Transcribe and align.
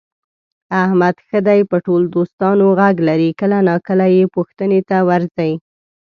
احمد 0.83 1.15
ښه 1.27 1.39
دی 1.47 1.59
په 1.69 1.77
ټول 1.85 2.01
دوستانو 2.15 2.65
غږ 2.79 2.95
لري، 3.09 3.29
کله 3.39 3.57
ناکله 3.69 4.05
یې 4.15 4.23
پوښتنې 4.35 4.79
ته 4.89 4.97
ورځي. 5.09 5.53